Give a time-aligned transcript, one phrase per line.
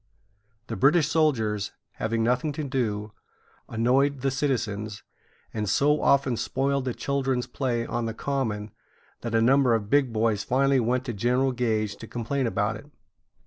[0.65, 3.11] The British soldiers, having nothing to do,
[3.69, 5.03] annoyed the citizens,
[5.53, 8.71] and so often spoiled the children's play on the Common,
[9.21, 12.87] that a number of big boys finally went to General Gage to complain about it.